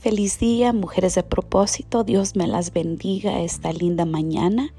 Feliz 0.00 0.38
día, 0.38 0.72
mujeres 0.72 1.14
de 1.14 1.22
propósito. 1.22 2.04
Dios 2.04 2.34
me 2.34 2.46
las 2.46 2.72
bendiga 2.72 3.42
esta 3.42 3.70
linda 3.70 4.06
mañana. 4.06 4.72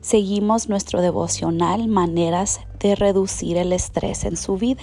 Seguimos 0.00 0.68
nuestro 0.68 1.00
devocional 1.00 1.86
Maneras 1.86 2.60
de 2.80 2.96
reducir 2.96 3.56
el 3.56 3.72
estrés 3.72 4.24
en 4.24 4.36
su 4.36 4.56
vida. 4.56 4.82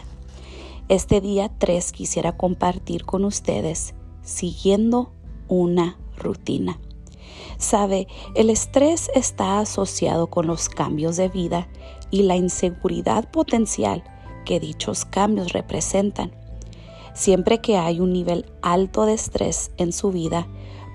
Este 0.88 1.20
día 1.20 1.52
3 1.58 1.92
quisiera 1.92 2.38
compartir 2.38 3.04
con 3.06 3.26
ustedes 3.26 3.96
siguiendo 4.24 5.12
una 5.50 5.98
rutina. 6.18 6.80
Sabe, 7.58 8.08
el 8.34 8.50
estrés 8.50 9.10
está 9.14 9.60
asociado 9.60 10.28
con 10.28 10.48
los 10.48 10.70
cambios 10.70 11.18
de 11.18 11.28
vida 11.28 11.68
y 12.12 12.24
la 12.24 12.36
inseguridad 12.36 13.30
potencial 13.30 14.04
que 14.46 14.62
dichos 14.62 15.04
cambios 15.04 15.52
representan. 15.52 16.32
Siempre 17.14 17.60
que 17.60 17.78
hay 17.78 18.00
un 18.00 18.14
nivel 18.14 18.46
alto 18.62 19.06
de 19.06 19.14
estrés 19.14 19.72
en 19.78 19.92
su 19.92 20.12
vida, 20.12 20.48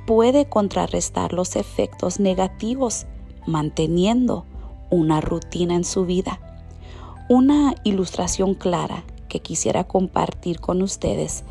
puede 0.07 0.49
contrarrestar 0.49 1.33
los 1.33 1.57
efectos 1.57 2.21
negativos 2.21 3.07
manteniendo 3.47 4.45
una 4.91 5.21
rutina 5.21 5.75
en 5.75 5.85
su 5.85 6.05
vida. 6.07 6.41
Una 7.29 7.75
ilustración 7.85 8.55
clara 8.55 9.05
que 9.29 9.41
quisiera 9.41 9.85
compartir 9.85 10.61
con 10.61 10.83
ustedes 10.83 11.45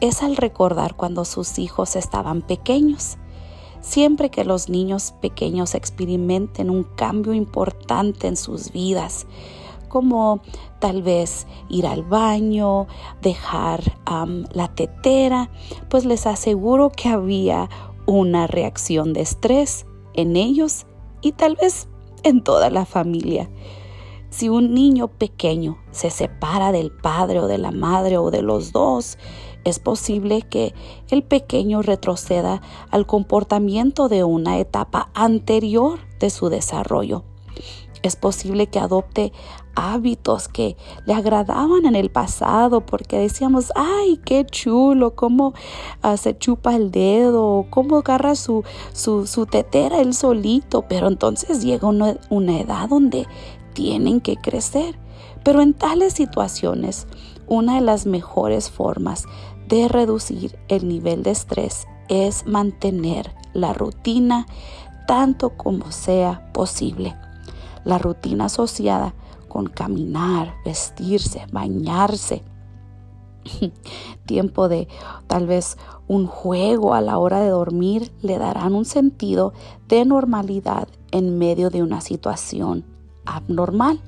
es 0.00 0.22
al 0.22 0.36
recordar 0.36 0.94
cuando 0.96 1.24
sus 1.24 1.58
hijos 1.58 1.96
estaban 1.96 2.42
pequeños. 2.42 3.16
Siempre 3.80 4.30
que 4.30 4.44
los 4.44 4.68
niños 4.68 5.14
pequeños 5.20 5.74
experimenten 5.74 6.70
un 6.70 6.84
cambio 6.84 7.32
importante 7.32 8.26
en 8.26 8.36
sus 8.36 8.72
vidas, 8.72 9.26
como 9.94 10.40
tal 10.80 11.02
vez 11.04 11.46
ir 11.68 11.86
al 11.86 12.02
baño, 12.02 12.88
dejar 13.22 13.80
la 14.52 14.66
tetera, 14.74 15.52
pues 15.88 16.04
les 16.04 16.26
aseguro 16.26 16.90
que 16.90 17.08
había 17.08 17.70
una 18.04 18.48
reacción 18.48 19.12
de 19.12 19.20
estrés 19.20 19.86
en 20.14 20.34
ellos 20.34 20.86
y 21.22 21.30
tal 21.30 21.54
vez 21.54 21.86
en 22.24 22.42
toda 22.42 22.70
la 22.70 22.86
familia. 22.86 23.48
Si 24.30 24.48
un 24.48 24.74
niño 24.74 25.06
pequeño 25.06 25.78
se 25.92 26.10
separa 26.10 26.72
del 26.72 26.90
padre 26.90 27.38
o 27.38 27.46
de 27.46 27.58
la 27.58 27.70
madre 27.70 28.18
o 28.18 28.32
de 28.32 28.42
los 28.42 28.72
dos, 28.72 29.16
es 29.62 29.78
posible 29.78 30.42
que 30.42 30.74
el 31.08 31.22
pequeño 31.22 31.82
retroceda 31.82 32.62
al 32.90 33.06
comportamiento 33.06 34.08
de 34.08 34.24
una 34.24 34.58
etapa 34.58 35.10
anterior 35.14 36.00
de 36.18 36.30
su 36.30 36.48
desarrollo. 36.48 37.22
Es 38.04 38.16
posible 38.16 38.66
que 38.66 38.78
adopte 38.78 39.32
hábitos 39.74 40.48
que 40.48 40.76
le 41.06 41.14
agradaban 41.14 41.86
en 41.86 41.96
el 41.96 42.10
pasado 42.10 42.84
porque 42.84 43.18
decíamos, 43.18 43.72
ay, 43.74 44.20
qué 44.26 44.44
chulo, 44.44 45.14
cómo 45.14 45.54
ah, 46.02 46.18
se 46.18 46.36
chupa 46.36 46.76
el 46.76 46.90
dedo, 46.90 47.64
cómo 47.70 47.96
agarra 47.96 48.34
su, 48.34 48.62
su, 48.92 49.46
tetera 49.50 50.02
él 50.02 50.12
solito, 50.12 50.82
pero 50.86 51.08
entonces 51.08 51.64
llega 51.64 51.88
una, 51.88 52.18
una 52.28 52.60
edad 52.60 52.90
donde 52.90 53.26
tienen 53.72 54.20
que 54.20 54.36
crecer. 54.36 54.98
Pero 55.42 55.62
en 55.62 55.72
tales 55.72 56.12
situaciones, 56.12 57.06
una 57.46 57.76
de 57.76 57.80
las 57.80 58.04
mejores 58.04 58.70
formas 58.70 59.24
de 59.66 59.88
reducir 59.88 60.58
el 60.68 60.88
nivel 60.88 61.22
de 61.22 61.30
estrés 61.30 61.86
es 62.10 62.46
mantener 62.46 63.34
la 63.54 63.72
rutina 63.72 64.46
tanto 65.06 65.56
como 65.56 65.90
sea 65.90 66.52
posible 66.52 67.16
la 67.84 67.98
rutina 67.98 68.46
asociada 68.46 69.14
con 69.48 69.66
caminar, 69.66 70.54
vestirse, 70.64 71.46
bañarse, 71.52 72.42
tiempo 74.26 74.68
de 74.68 74.88
tal 75.26 75.46
vez 75.46 75.76
un 76.08 76.26
juego 76.26 76.94
a 76.94 77.00
la 77.00 77.18
hora 77.18 77.40
de 77.40 77.50
dormir 77.50 78.12
le 78.22 78.38
darán 78.38 78.74
un 78.74 78.84
sentido 78.84 79.52
de 79.88 80.04
normalidad 80.04 80.88
en 81.10 81.38
medio 81.38 81.70
de 81.70 81.82
una 81.82 82.00
situación 82.00 82.84
abnormal. 83.24 84.00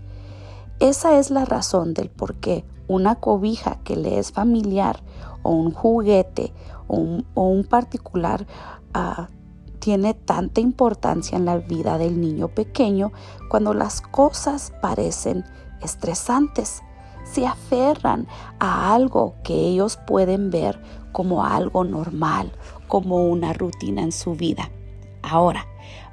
Esa 0.81 1.19
es 1.19 1.31
la 1.31 1.45
razón 1.45 1.95
del 1.95 2.11
por 2.11 2.35
qué 2.35 2.65
una 2.89 3.17
cobija 3.17 3.79
que 3.83 3.97
le 3.97 4.19
es 4.19 4.33
familiar 4.33 5.03
o 5.43 5.51
un 5.51 5.73
juguete 5.73 6.53
o 6.89 6.97
un, 7.35 7.65
particular 7.65 8.47
uh, 8.95 9.25
tiene 9.87 10.15
tanta 10.15 10.61
importancia 10.61 11.39
en 11.39 11.45
la 11.45 11.59
vida 11.59 11.97
del 11.97 12.21
niño 12.21 12.49
pequeño 12.49 13.13
cuando 13.49 13.73
las 13.73 14.01
cosas 14.01 14.73
parecen 14.83 15.45
estresantes. 15.81 16.83
Se 17.23 17.47
aferran 17.47 18.27
a 18.59 18.93
algo 18.97 19.37
que 19.45 19.55
ellos 19.55 19.97
pueden 20.05 20.51
ver 20.51 20.83
como 21.13 21.45
algo 21.45 21.85
normal, 21.85 22.51
como 22.89 23.29
una 23.29 23.53
rutina 23.53 24.03
en 24.03 24.11
su 24.11 24.35
vida. 24.35 24.73
Ahora, 25.23 25.67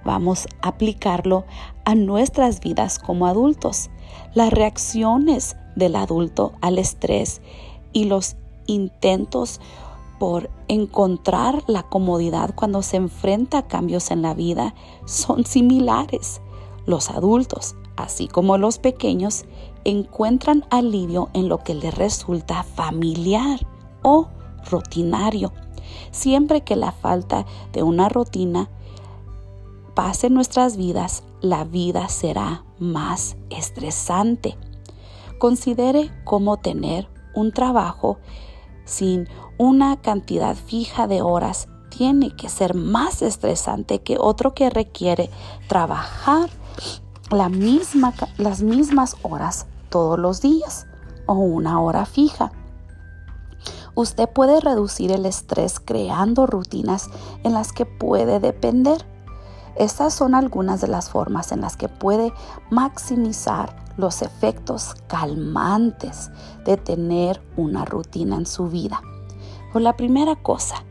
vamos 0.06 0.48
a 0.62 0.68
aplicarlo 0.68 1.44
a 1.84 1.96
nuestras 1.96 2.60
vidas 2.60 3.00
como 3.00 3.26
adultos. 3.26 3.90
Las 4.36 4.54
reacciones 4.54 5.58
del 5.76 5.96
adulto 5.96 6.54
al 6.62 6.78
estrés 6.78 7.42
y 7.92 8.06
los 8.06 8.36
intentos 8.68 9.60
por 10.24 10.50
encontrar 10.70 11.66
la 11.68 11.84
comodidad 11.84 12.56
cuando 12.56 12.82
se 12.82 12.96
enfrenta 12.96 13.58
a 13.58 13.68
cambios 13.68 14.10
en 14.10 14.22
la 14.22 14.34
vida 14.34 14.74
son 15.04 15.46
similares. 15.46 16.40
Los 16.86 17.10
adultos, 17.10 17.76
así 17.98 18.30
como 18.30 18.58
los 18.58 18.80
pequeños, 18.80 19.44
encuentran 19.84 20.64
alivio 20.70 21.28
en 21.34 21.50
lo 21.50 21.58
que 21.58 21.74
les 21.74 21.94
resulta 21.94 22.64
familiar 22.64 23.68
o 24.02 24.30
rutinario. 24.72 25.52
Siempre 26.12 26.62
que 26.62 26.78
la 26.78 26.94
falta 26.94 27.46
de 27.74 27.84
una 27.84 28.08
rutina 28.08 28.70
pase 29.94 30.28
en 30.28 30.36
nuestras 30.36 30.78
vidas, 30.78 31.26
la 31.42 31.66
vida 31.66 32.08
será 32.08 32.64
más 32.80 33.36
estresante. 33.50 34.56
Considere 35.38 36.12
cómo 36.24 36.56
tener 36.56 37.10
un 37.36 37.52
trabajo 37.52 38.20
sin 38.86 39.28
una 39.58 40.02
cantidad 40.02 40.56
fija 40.56 41.08
de 41.08 41.22
horas 41.22 41.68
tiene 41.90 42.36
que 42.36 42.50
ser 42.50 42.74
más 42.74 43.22
estresante 43.22 44.02
que 44.02 44.18
otro 44.20 44.54
que 44.54 44.70
requiere 44.70 45.30
trabajar 45.68 46.50
la 47.30 47.50
misma, 47.50 48.14
las 48.38 48.62
mismas 48.62 49.16
horas 49.22 49.68
todos 49.90 50.18
los 50.20 50.42
días 50.42 50.88
o 51.26 51.34
una 51.34 51.82
hora 51.82 52.06
fija. 52.06 52.52
Usted 53.96 54.28
puede 54.28 54.60
reducir 54.60 55.12
el 55.12 55.26
estrés 55.26 55.80
creando 55.80 56.48
rutinas 56.48 57.10
en 57.44 57.54
las 57.54 57.72
que 57.72 57.86
puede 57.86 58.40
depender. 58.40 59.06
Estas 59.76 60.14
son 60.14 60.36
algunas 60.36 60.82
de 60.82 60.88
las 60.88 61.10
formas 61.10 61.52
en 61.52 61.62
las 61.62 61.78
que 61.78 61.90
puede 61.90 62.32
maximizar 62.70 63.76
los 63.98 64.22
efectos 64.22 64.96
calmantes 65.08 66.32
de 66.66 66.78
tener 66.78 67.42
una 67.58 67.86
rutina 67.86 68.36
en 68.36 68.46
su 68.46 68.68
vida. 68.68 69.02
Por 69.72 69.82
la 69.82 69.96
primera 69.96 70.36
cosa, 70.36 70.84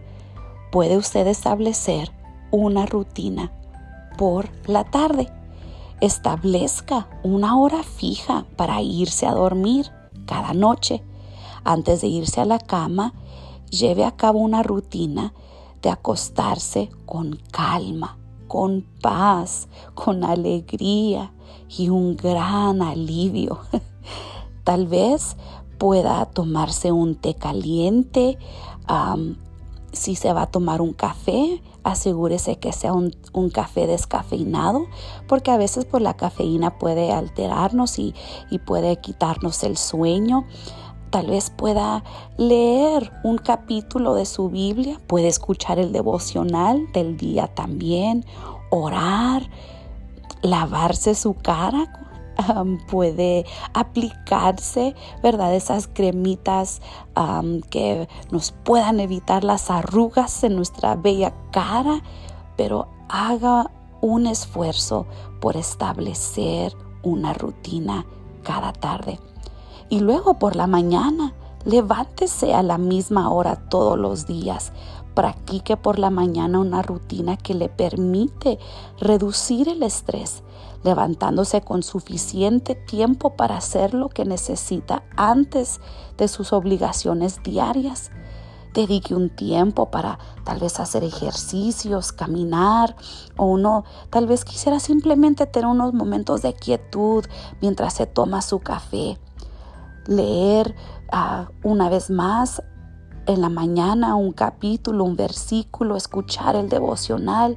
puede 0.72 0.96
usted 0.96 1.26
establecer 1.26 2.10
una 2.50 2.86
rutina 2.86 3.52
por 4.18 4.48
la 4.66 4.84
tarde. 4.84 5.28
Establezca 6.00 7.08
una 7.22 7.56
hora 7.56 7.82
fija 7.82 8.46
para 8.56 8.82
irse 8.82 9.26
a 9.26 9.32
dormir 9.32 9.86
cada 10.26 10.52
noche. 10.52 11.02
Antes 11.64 12.00
de 12.00 12.08
irse 12.08 12.40
a 12.40 12.44
la 12.44 12.58
cama, 12.58 13.14
lleve 13.70 14.04
a 14.04 14.16
cabo 14.16 14.40
una 14.40 14.62
rutina 14.62 15.32
de 15.80 15.90
acostarse 15.90 16.90
con 17.06 17.38
calma, 17.50 18.18
con 18.52 18.84
paz, 19.00 19.66
con 19.94 20.24
alegría, 20.24 21.32
y 21.74 21.88
un 21.88 22.18
gran 22.18 22.82
alivio. 22.82 23.60
Tal 24.64 24.86
vez 24.86 25.38
pueda 25.78 26.26
tomarse 26.26 26.92
un 26.92 27.14
té 27.14 27.32
caliente. 27.32 28.36
si 29.92 30.16
se 30.16 30.34
va 30.34 30.42
a 30.42 30.50
tomar 30.50 30.82
un 30.82 30.92
café, 30.92 31.62
asegúrese 31.82 32.58
que 32.58 32.74
sea 32.74 32.92
un, 32.92 33.10
café 33.50 33.86
descafeinado, 33.86 34.84
porque 35.28 35.50
a 35.50 35.56
veces 35.56 35.86
por 35.86 35.92
pues, 35.92 36.02
la 36.02 36.16
cafeína 36.18 36.78
puede 36.78 37.10
alterarnos 37.10 37.98
y, 37.98 38.14
y 38.50 38.58
puede 38.58 39.00
quitarnos 39.00 39.64
el 39.64 39.78
sueño. 39.78 40.44
Tal 41.12 41.26
vez 41.26 41.50
pueda 41.50 42.02
leer 42.38 43.12
un 43.22 43.36
capítulo 43.36 44.14
de 44.14 44.26
su 44.26 44.48
Biblia, 44.48 44.98
puede 45.06 45.28
escuchar 45.28 45.78
el 45.78 45.92
devocional 45.92 46.90
del 46.92 47.16
día 47.18 47.46
también, 47.48 48.24
orar 48.70 49.48
lavarse 50.40 51.14
su 51.14 51.34
cara, 51.34 51.92
puede 52.90 53.44
aplicarse, 53.74 54.94
¿verdad? 55.22 55.54
Esas 55.54 55.86
cremitas 55.86 56.80
que 57.70 58.08
nos 58.30 58.52
puedan 58.52 58.98
evitar 58.98 59.44
las 59.44 59.70
arrugas 59.70 60.42
en 60.44 60.56
nuestra 60.56 60.96
bella 60.96 61.34
cara, 61.52 62.02
pero 62.56 62.88
haga 63.10 63.70
un 64.00 64.26
esfuerzo 64.26 65.06
por 65.40 65.58
establecer 65.58 66.74
una 67.02 67.34
rutina 67.34 68.06
cada 68.42 68.72
tarde. 68.72 69.18
Y 69.92 70.00
luego 70.00 70.38
por 70.38 70.56
la 70.56 70.66
mañana 70.66 71.34
Levántese 71.64 72.54
a 72.54 72.62
la 72.62 72.76
misma 72.76 73.30
hora 73.30 73.56
todos 73.56 73.96
los 73.96 74.26
días. 74.26 74.72
Practique 75.14 75.76
por 75.76 75.98
la 75.98 76.10
mañana 76.10 76.58
una 76.58 76.82
rutina 76.82 77.36
que 77.36 77.54
le 77.54 77.68
permite 77.68 78.58
reducir 78.98 79.68
el 79.68 79.82
estrés, 79.82 80.42
levantándose 80.82 81.60
con 81.60 81.82
suficiente 81.82 82.74
tiempo 82.74 83.36
para 83.36 83.58
hacer 83.58 83.94
lo 83.94 84.08
que 84.08 84.24
necesita 84.24 85.04
antes 85.16 85.80
de 86.16 86.26
sus 86.26 86.52
obligaciones 86.52 87.42
diarias. 87.44 88.10
Dedique 88.74 89.14
un 89.14 89.28
tiempo 89.28 89.90
para 89.90 90.18
tal 90.44 90.58
vez 90.58 90.80
hacer 90.80 91.04
ejercicios, 91.04 92.10
caminar 92.10 92.96
o 93.36 93.44
uno 93.44 93.84
tal 94.10 94.26
vez 94.26 94.44
quisiera 94.44 94.80
simplemente 94.80 95.46
tener 95.46 95.68
unos 95.68 95.92
momentos 95.92 96.42
de 96.42 96.54
quietud 96.54 97.24
mientras 97.60 97.92
se 97.94 98.06
toma 98.06 98.42
su 98.42 98.58
café. 98.58 99.18
Leer 100.06 100.74
ah, 101.10 101.48
una 101.62 101.88
vez 101.88 102.10
más 102.10 102.62
en 103.26 103.40
la 103.40 103.48
mañana 103.48 104.14
un 104.16 104.32
capítulo, 104.32 105.04
un 105.04 105.16
versículo, 105.16 105.96
escuchar 105.96 106.56
el 106.56 106.68
devocional, 106.68 107.56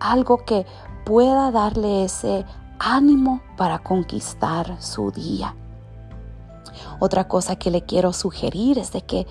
algo 0.00 0.38
que 0.44 0.66
pueda 1.04 1.50
darle 1.50 2.04
ese 2.04 2.44
ánimo 2.78 3.40
para 3.56 3.78
conquistar 3.78 4.80
su 4.82 5.10
día. 5.10 5.54
Otra 6.98 7.28
cosa 7.28 7.56
que 7.56 7.70
le 7.70 7.82
quiero 7.82 8.12
sugerir 8.12 8.78
es 8.78 8.92
de 8.92 9.02
que 9.02 9.26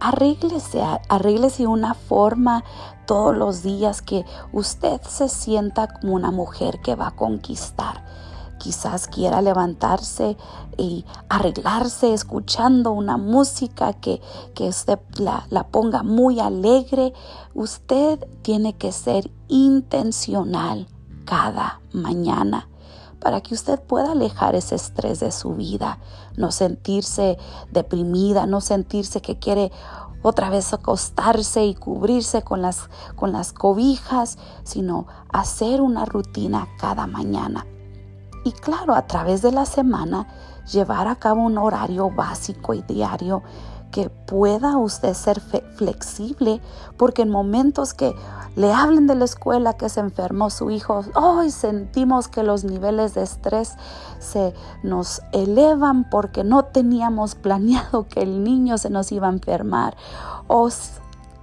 arréglese, 0.00 0.82
arréglese 1.08 1.66
una 1.66 1.94
forma 1.94 2.64
todos 3.06 3.36
los 3.36 3.62
días 3.62 4.02
que 4.02 4.24
usted 4.52 5.00
se 5.02 5.28
sienta 5.28 5.88
como 5.88 6.14
una 6.14 6.30
mujer 6.30 6.80
que 6.80 6.94
va 6.94 7.08
a 7.08 7.16
conquistar 7.16 8.04
Quizás 8.58 9.06
quiera 9.06 9.40
levantarse 9.42 10.36
y 10.76 11.04
arreglarse 11.28 12.12
escuchando 12.12 12.92
una 12.92 13.16
música 13.16 13.92
que, 13.92 14.20
que 14.54 14.68
usted 14.68 14.98
la, 15.16 15.46
la 15.50 15.68
ponga 15.68 16.02
muy 16.02 16.40
alegre. 16.40 17.12
Usted 17.54 18.26
tiene 18.42 18.74
que 18.76 18.92
ser 18.92 19.30
intencional 19.48 20.88
cada 21.24 21.80
mañana 21.92 22.68
para 23.20 23.40
que 23.40 23.54
usted 23.54 23.80
pueda 23.80 24.12
alejar 24.12 24.54
ese 24.54 24.76
estrés 24.76 25.20
de 25.20 25.32
su 25.32 25.54
vida, 25.54 25.98
no 26.36 26.52
sentirse 26.52 27.36
deprimida, 27.72 28.46
no 28.46 28.60
sentirse 28.60 29.20
que 29.20 29.38
quiere 29.38 29.72
otra 30.22 30.50
vez 30.50 30.72
acostarse 30.72 31.64
y 31.64 31.74
cubrirse 31.74 32.42
con 32.42 32.62
las, 32.62 32.88
con 33.16 33.32
las 33.32 33.52
cobijas, 33.52 34.38
sino 34.64 35.06
hacer 35.28 35.80
una 35.80 36.04
rutina 36.04 36.68
cada 36.78 37.06
mañana. 37.06 37.66
Y 38.48 38.52
claro, 38.52 38.94
a 38.94 39.02
través 39.02 39.42
de 39.42 39.52
la 39.52 39.66
semana, 39.66 40.26
llevar 40.72 41.06
a 41.06 41.16
cabo 41.16 41.42
un 41.42 41.58
horario 41.58 42.10
básico 42.10 42.72
y 42.72 42.80
diario 42.80 43.42
que 43.90 44.08
pueda 44.08 44.78
usted 44.78 45.12
ser 45.12 45.38
flexible, 45.76 46.62
porque 46.96 47.20
en 47.20 47.28
momentos 47.28 47.92
que 47.92 48.14
le 48.56 48.72
hablen 48.72 49.06
de 49.06 49.16
la 49.16 49.26
escuela 49.26 49.74
que 49.74 49.90
se 49.90 50.00
enfermó 50.00 50.48
su 50.48 50.70
hijo, 50.70 51.04
hoy 51.14 51.50
sentimos 51.50 52.28
que 52.28 52.42
los 52.42 52.64
niveles 52.64 53.12
de 53.12 53.24
estrés 53.24 53.76
se 54.18 54.54
nos 54.82 55.20
elevan 55.32 56.08
porque 56.08 56.42
no 56.42 56.64
teníamos 56.64 57.34
planeado 57.34 58.08
que 58.08 58.22
el 58.22 58.44
niño 58.44 58.78
se 58.78 58.88
nos 58.88 59.12
iba 59.12 59.26
a 59.26 59.32
enfermar. 59.32 59.94
O 60.46 60.70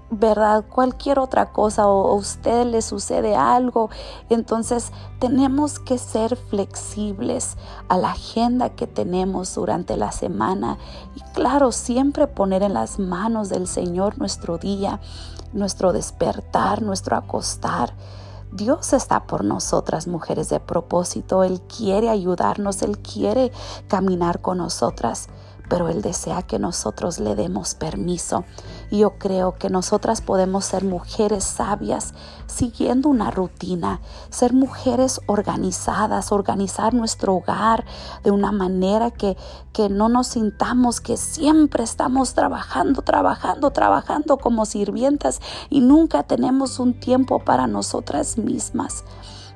¿verdad? 0.09 0.63
Cualquier 0.67 1.19
otra 1.19 1.51
cosa 1.51 1.87
o 1.87 2.11
a 2.11 2.13
usted 2.13 2.65
le 2.65 2.81
sucede 2.81 3.35
algo. 3.35 3.89
Entonces 4.29 4.91
tenemos 5.19 5.79
que 5.79 5.97
ser 5.97 6.35
flexibles 6.35 7.57
a 7.89 7.97
la 7.97 8.11
agenda 8.11 8.69
que 8.69 8.87
tenemos 8.87 9.55
durante 9.55 9.97
la 9.97 10.11
semana 10.11 10.77
y 11.15 11.21
claro, 11.33 11.71
siempre 11.71 12.27
poner 12.27 12.63
en 12.63 12.73
las 12.73 12.99
manos 12.99 13.49
del 13.49 13.67
Señor 13.67 14.17
nuestro 14.19 14.57
día, 14.57 14.99
nuestro 15.53 15.93
despertar, 15.93 16.81
nuestro 16.81 17.17
acostar. 17.17 17.93
Dios 18.51 18.93
está 18.93 19.25
por 19.25 19.43
nosotras, 19.43 20.07
mujeres 20.07 20.49
de 20.49 20.59
propósito. 20.61 21.43
Él 21.43 21.61
quiere 21.61 22.09
ayudarnos, 22.09 22.83
Él 22.83 22.99
quiere 22.99 23.51
caminar 23.87 24.39
con 24.39 24.59
nosotras 24.59 25.27
pero 25.69 25.89
Él 25.89 26.01
desea 26.01 26.41
que 26.43 26.59
nosotros 26.59 27.19
le 27.19 27.35
demos 27.35 27.75
permiso. 27.75 28.45
Yo 28.91 29.17
creo 29.17 29.55
que 29.55 29.69
nosotras 29.69 30.21
podemos 30.21 30.65
ser 30.65 30.83
mujeres 30.83 31.43
sabias 31.43 32.13
siguiendo 32.47 33.09
una 33.09 33.31
rutina, 33.31 34.01
ser 34.29 34.53
mujeres 34.53 35.19
organizadas, 35.27 36.31
organizar 36.31 36.93
nuestro 36.93 37.35
hogar 37.35 37.85
de 38.23 38.31
una 38.31 38.51
manera 38.51 39.11
que, 39.11 39.37
que 39.73 39.89
no 39.89 40.09
nos 40.09 40.27
sintamos 40.27 41.01
que 41.01 41.17
siempre 41.17 41.83
estamos 41.83 42.33
trabajando, 42.33 43.01
trabajando, 43.01 43.71
trabajando 43.71 44.37
como 44.37 44.65
sirvientas 44.65 45.41
y 45.69 45.81
nunca 45.81 46.23
tenemos 46.23 46.79
un 46.79 46.99
tiempo 46.99 47.39
para 47.39 47.67
nosotras 47.67 48.37
mismas. 48.37 49.03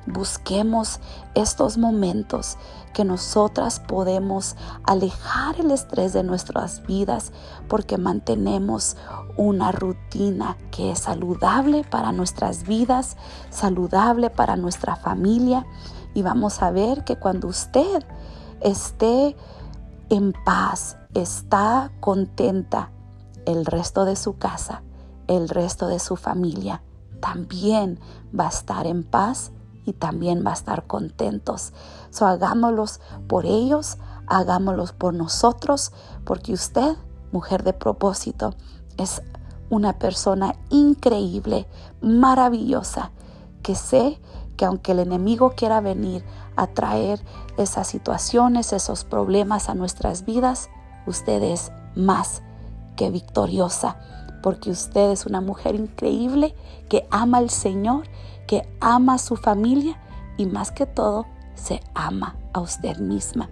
Busquemos 0.06 1.00
estos 1.34 1.76
momentos 1.76 2.56
que 2.92 3.04
nosotras 3.04 3.80
podemos 3.80 4.56
alejar 4.84 5.60
el 5.60 5.70
estrés 5.70 6.12
de 6.12 6.22
nuestras 6.22 6.84
vidas 6.86 7.32
porque 7.68 7.98
mantenemos 7.98 8.96
una 9.36 9.72
rutina 9.72 10.56
que 10.70 10.92
es 10.92 11.00
saludable 11.00 11.84
para 11.84 12.12
nuestras 12.12 12.64
vidas, 12.64 13.16
saludable 13.50 14.30
para 14.30 14.56
nuestra 14.56 14.96
familia. 14.96 15.66
Y 16.14 16.22
vamos 16.22 16.62
a 16.62 16.70
ver 16.70 17.04
que 17.04 17.16
cuando 17.16 17.48
usted 17.48 18.04
esté 18.60 19.36
en 20.08 20.32
paz, 20.44 20.96
está 21.14 21.92
contenta, 22.00 22.90
el 23.46 23.64
resto 23.64 24.04
de 24.04 24.16
su 24.16 24.38
casa, 24.38 24.82
el 25.28 25.48
resto 25.48 25.86
de 25.86 25.98
su 25.98 26.16
familia 26.16 26.82
también 27.20 28.00
va 28.38 28.46
a 28.46 28.48
estar 28.48 28.86
en 28.86 29.04
paz 29.04 29.52
y 29.84 29.92
también 29.92 30.44
va 30.46 30.50
a 30.50 30.54
estar 30.54 30.86
contentos. 30.86 31.72
So 32.10 32.26
hagámoslos 32.26 33.00
por 33.28 33.46
ellos, 33.46 33.98
hagámoslos 34.26 34.92
por 34.92 35.14
nosotros, 35.14 35.92
porque 36.24 36.52
usted, 36.52 36.96
mujer 37.32 37.62
de 37.62 37.72
propósito, 37.72 38.54
es 38.96 39.22
una 39.70 39.98
persona 39.98 40.54
increíble, 40.68 41.66
maravillosa, 42.00 43.12
que 43.62 43.74
sé 43.74 44.20
que 44.56 44.64
aunque 44.64 44.92
el 44.92 44.98
enemigo 44.98 45.54
quiera 45.56 45.80
venir 45.80 46.24
a 46.56 46.66
traer 46.66 47.24
esas 47.56 47.86
situaciones, 47.86 48.72
esos 48.72 49.04
problemas 49.04 49.68
a 49.68 49.74
nuestras 49.74 50.24
vidas, 50.24 50.68
usted 51.06 51.42
es 51.42 51.72
más 51.94 52.42
que 52.96 53.10
victoriosa, 53.10 53.96
porque 54.42 54.70
usted 54.70 55.10
es 55.10 55.26
una 55.26 55.40
mujer 55.40 55.74
increíble 55.74 56.54
que 56.88 57.06
ama 57.10 57.38
al 57.38 57.50
Señor 57.50 58.04
que 58.50 58.68
ama 58.80 59.14
a 59.14 59.18
su 59.18 59.36
familia 59.36 59.96
y 60.36 60.46
más 60.46 60.72
que 60.72 60.84
todo 60.84 61.24
se 61.54 61.80
ama 61.94 62.34
a 62.52 62.58
usted 62.58 62.98
misma. 62.98 63.48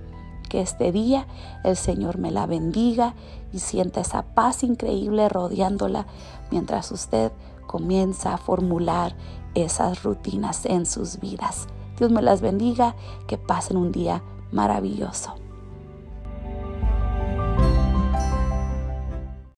Que 0.49 0.61
este 0.61 0.91
día 0.91 1.29
el 1.63 1.77
Señor 1.77 2.19
me 2.19 2.33
la 2.33 2.47
bendiga 2.47 3.15
y 3.53 3.61
sienta 3.61 4.01
esa 4.01 4.23
paz 4.25 4.65
increíble 4.65 5.29
rodeándola 5.29 6.07
mientras 6.51 6.91
usted 6.91 7.31
comienza 7.69 8.35
a 8.35 8.39
formular 8.39 9.15
esas 9.55 10.03
rutinas 10.03 10.67
en 10.67 10.85
sus 10.85 11.21
vidas. 11.21 11.69
Dios 11.97 12.11
me 12.11 12.21
las 12.21 12.41
bendiga, 12.41 12.97
que 13.29 13.39
pasen 13.39 13.77
un 13.77 13.93
día 13.93 14.25
maravilloso. 14.51 15.35